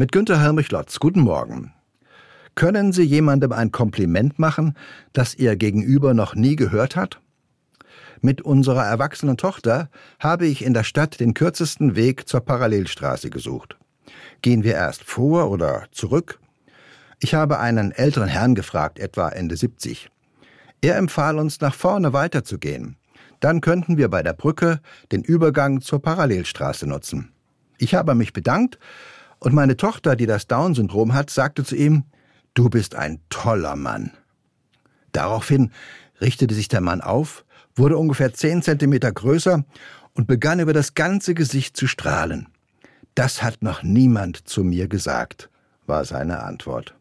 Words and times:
Mit 0.00 0.12
Günter 0.12 0.40
Helmich 0.40 0.70
Lotz. 0.70 1.00
Guten 1.00 1.22
Morgen. 1.22 1.72
Können 2.54 2.92
Sie 2.92 3.02
jemandem 3.02 3.50
ein 3.50 3.72
Kompliment 3.72 4.38
machen, 4.38 4.76
das 5.12 5.34
Ihr 5.34 5.56
Gegenüber 5.56 6.14
noch 6.14 6.36
nie 6.36 6.54
gehört 6.54 6.94
hat? 6.94 7.20
Mit 8.20 8.40
unserer 8.40 8.84
erwachsenen 8.84 9.36
Tochter 9.36 9.90
habe 10.20 10.46
ich 10.46 10.64
in 10.64 10.72
der 10.72 10.84
Stadt 10.84 11.18
den 11.18 11.34
kürzesten 11.34 11.96
Weg 11.96 12.28
zur 12.28 12.42
Parallelstraße 12.42 13.28
gesucht. 13.28 13.76
Gehen 14.40 14.62
wir 14.62 14.74
erst 14.74 15.02
vor 15.02 15.50
oder 15.50 15.86
zurück? 15.90 16.38
Ich 17.18 17.34
habe 17.34 17.58
einen 17.58 17.90
älteren 17.90 18.28
Herrn 18.28 18.54
gefragt, 18.54 19.00
etwa 19.00 19.30
Ende 19.30 19.56
70. 19.56 20.10
Er 20.80 20.96
empfahl 20.96 21.40
uns, 21.40 21.60
nach 21.60 21.74
vorne 21.74 22.12
weiterzugehen. 22.12 22.94
Dann 23.40 23.60
könnten 23.60 23.96
wir 23.96 24.08
bei 24.08 24.22
der 24.22 24.34
Brücke 24.34 24.80
den 25.10 25.24
Übergang 25.24 25.80
zur 25.80 26.00
Parallelstraße 26.00 26.86
nutzen. 26.86 27.32
Ich 27.78 27.96
habe 27.96 28.14
mich 28.14 28.32
bedankt 28.32 28.78
und 29.38 29.54
meine 29.54 29.76
Tochter, 29.76 30.16
die 30.16 30.26
das 30.26 30.46
Down-Syndrom 30.46 31.14
hat, 31.14 31.30
sagte 31.30 31.64
zu 31.64 31.76
ihm, 31.76 32.04
Du 32.54 32.68
bist 32.68 32.96
ein 32.96 33.20
toller 33.28 33.76
Mann. 33.76 34.10
Daraufhin 35.12 35.70
richtete 36.20 36.54
sich 36.54 36.68
der 36.68 36.80
Mann 36.80 37.00
auf, 37.00 37.44
wurde 37.76 37.96
ungefähr 37.96 38.34
zehn 38.34 38.62
Zentimeter 38.62 39.12
größer 39.12 39.64
und 40.14 40.26
begann 40.26 40.58
über 40.58 40.72
das 40.72 40.94
ganze 40.94 41.34
Gesicht 41.34 41.76
zu 41.76 41.86
strahlen. 41.86 42.48
Das 43.14 43.42
hat 43.42 43.62
noch 43.62 43.82
niemand 43.82 44.48
zu 44.48 44.64
mir 44.64 44.88
gesagt, 44.88 45.50
war 45.86 46.04
seine 46.04 46.42
Antwort. 46.42 46.94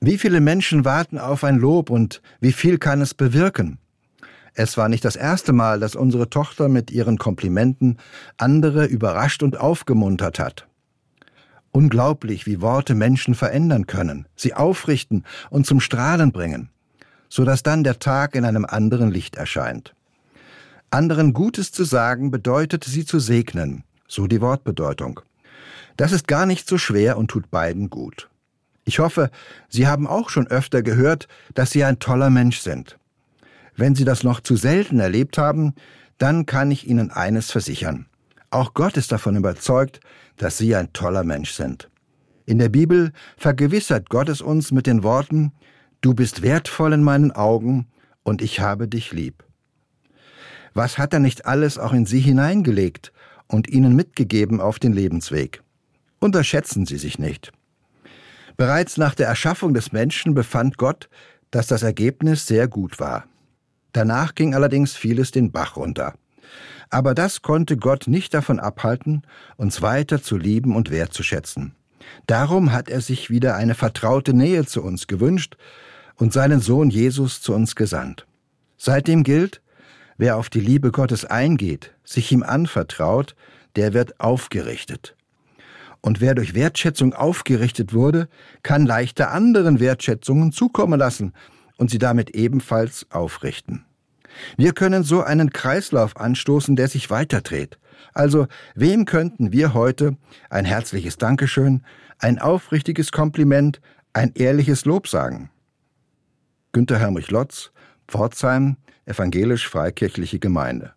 Wie 0.00 0.16
viele 0.16 0.40
Menschen 0.40 0.84
warten 0.84 1.18
auf 1.18 1.44
ein 1.44 1.58
Lob 1.58 1.90
und 1.90 2.22
wie 2.40 2.52
viel 2.52 2.78
kann 2.78 3.00
es 3.00 3.14
bewirken? 3.14 3.78
Es 4.54 4.76
war 4.76 4.88
nicht 4.88 5.04
das 5.04 5.16
erste 5.16 5.52
Mal, 5.52 5.80
dass 5.80 5.96
unsere 5.96 6.30
Tochter 6.30 6.68
mit 6.68 6.90
ihren 6.90 7.18
Komplimenten 7.18 7.98
andere 8.36 8.86
überrascht 8.86 9.42
und 9.42 9.58
aufgemuntert 9.58 10.38
hat. 10.38 10.67
Unglaublich, 11.78 12.44
wie 12.44 12.60
Worte 12.60 12.96
Menschen 12.96 13.36
verändern 13.36 13.86
können, 13.86 14.26
sie 14.34 14.52
aufrichten 14.52 15.22
und 15.48 15.64
zum 15.64 15.78
Strahlen 15.78 16.32
bringen, 16.32 16.70
so 17.28 17.44
dass 17.44 17.62
dann 17.62 17.84
der 17.84 18.00
Tag 18.00 18.34
in 18.34 18.44
einem 18.44 18.64
anderen 18.64 19.12
Licht 19.12 19.36
erscheint. 19.36 19.94
Anderen 20.90 21.32
Gutes 21.32 21.70
zu 21.70 21.84
sagen 21.84 22.32
bedeutet, 22.32 22.82
sie 22.82 23.04
zu 23.04 23.20
segnen, 23.20 23.84
so 24.08 24.26
die 24.26 24.40
Wortbedeutung. 24.40 25.20
Das 25.96 26.10
ist 26.10 26.26
gar 26.26 26.46
nicht 26.46 26.68
so 26.68 26.78
schwer 26.78 27.16
und 27.16 27.30
tut 27.30 27.48
beiden 27.48 27.90
gut. 27.90 28.28
Ich 28.84 28.98
hoffe, 28.98 29.30
Sie 29.68 29.86
haben 29.86 30.08
auch 30.08 30.30
schon 30.30 30.48
öfter 30.48 30.82
gehört, 30.82 31.28
dass 31.54 31.70
Sie 31.70 31.84
ein 31.84 32.00
toller 32.00 32.28
Mensch 32.28 32.58
sind. 32.58 32.98
Wenn 33.76 33.94
Sie 33.94 34.04
das 34.04 34.24
noch 34.24 34.40
zu 34.40 34.56
selten 34.56 34.98
erlebt 34.98 35.38
haben, 35.38 35.74
dann 36.18 36.44
kann 36.44 36.72
ich 36.72 36.88
Ihnen 36.88 37.12
eines 37.12 37.52
versichern. 37.52 38.06
Auch 38.50 38.74
Gott 38.74 38.96
ist 38.96 39.12
davon 39.12 39.36
überzeugt, 39.36 40.00
dass 40.36 40.58
Sie 40.58 40.74
ein 40.74 40.92
toller 40.92 41.24
Mensch 41.24 41.52
sind. 41.52 41.90
In 42.46 42.58
der 42.58 42.70
Bibel 42.70 43.12
vergewissert 43.36 44.08
Gott 44.08 44.28
es 44.28 44.40
uns 44.40 44.72
mit 44.72 44.86
den 44.86 45.02
Worten, 45.02 45.52
Du 46.00 46.14
bist 46.14 46.42
wertvoll 46.42 46.92
in 46.92 47.02
meinen 47.02 47.32
Augen 47.32 47.88
und 48.22 48.40
ich 48.40 48.60
habe 48.60 48.86
dich 48.86 49.12
lieb. 49.12 49.44
Was 50.74 50.96
hat 50.96 51.12
er 51.12 51.18
nicht 51.18 51.44
alles 51.44 51.76
auch 51.76 51.92
in 51.92 52.06
Sie 52.06 52.20
hineingelegt 52.20 53.12
und 53.48 53.68
Ihnen 53.68 53.96
mitgegeben 53.96 54.60
auf 54.60 54.78
den 54.78 54.92
Lebensweg? 54.92 55.60
Unterschätzen 56.20 56.86
Sie 56.86 56.98
sich 56.98 57.18
nicht. 57.18 57.50
Bereits 58.56 58.96
nach 58.96 59.16
der 59.16 59.26
Erschaffung 59.26 59.74
des 59.74 59.90
Menschen 59.90 60.34
befand 60.34 60.78
Gott, 60.78 61.08
dass 61.50 61.66
das 61.66 61.82
Ergebnis 61.82 62.46
sehr 62.46 62.68
gut 62.68 63.00
war. 63.00 63.24
Danach 63.92 64.34
ging 64.34 64.54
allerdings 64.54 64.94
vieles 64.94 65.32
den 65.32 65.50
Bach 65.50 65.76
runter. 65.76 66.14
Aber 66.90 67.14
das 67.14 67.42
konnte 67.42 67.76
Gott 67.76 68.06
nicht 68.06 68.34
davon 68.34 68.60
abhalten, 68.60 69.22
uns 69.56 69.82
weiter 69.82 70.22
zu 70.22 70.36
lieben 70.36 70.74
und 70.74 70.90
wertzuschätzen. 70.90 71.74
Darum 72.26 72.72
hat 72.72 72.88
er 72.88 73.00
sich 73.00 73.30
wieder 73.30 73.56
eine 73.56 73.74
vertraute 73.74 74.34
Nähe 74.34 74.64
zu 74.64 74.82
uns 74.82 75.06
gewünscht 75.06 75.56
und 76.16 76.32
seinen 76.32 76.60
Sohn 76.60 76.90
Jesus 76.90 77.40
zu 77.40 77.54
uns 77.54 77.76
gesandt. 77.76 78.26
Seitdem 78.76 79.24
gilt, 79.24 79.60
wer 80.16 80.36
auf 80.36 80.50
die 80.50 80.60
Liebe 80.60 80.90
Gottes 80.90 81.24
eingeht, 81.24 81.94
sich 82.04 82.32
ihm 82.32 82.42
anvertraut, 82.42 83.34
der 83.76 83.92
wird 83.92 84.20
aufgerichtet. 84.20 85.16
Und 86.00 86.20
wer 86.20 86.34
durch 86.34 86.54
Wertschätzung 86.54 87.12
aufgerichtet 87.12 87.92
wurde, 87.92 88.28
kann 88.62 88.86
leichter 88.86 89.32
anderen 89.32 89.80
Wertschätzungen 89.80 90.52
zukommen 90.52 90.98
lassen 90.98 91.32
und 91.76 91.90
sie 91.90 91.98
damit 91.98 92.30
ebenfalls 92.30 93.06
aufrichten. 93.10 93.84
Wir 94.56 94.72
können 94.72 95.02
so 95.02 95.22
einen 95.22 95.50
Kreislauf 95.50 96.16
anstoßen, 96.16 96.76
der 96.76 96.88
sich 96.88 97.10
weiterdreht. 97.10 97.78
Also, 98.14 98.46
wem 98.74 99.04
könnten 99.04 99.52
wir 99.52 99.74
heute 99.74 100.16
ein 100.50 100.64
herzliches 100.64 101.18
Dankeschön, 101.18 101.84
ein 102.18 102.38
aufrichtiges 102.38 103.12
Kompliment, 103.12 103.80
ein 104.12 104.32
ehrliches 104.34 104.84
Lob 104.84 105.08
sagen? 105.08 105.50
Günter 106.72 106.98
Hermrich 106.98 107.30
Lotz, 107.30 107.72
Pforzheim, 108.06 108.76
Evangelisch-Freikirchliche 109.06 110.38
Gemeinde. 110.38 110.92